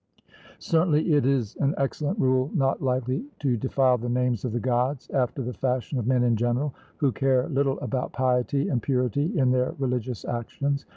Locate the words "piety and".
8.11-8.81